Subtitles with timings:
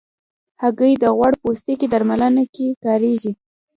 [0.61, 3.31] هګۍ د غوړ پوستکي درملنه کې کارېږي.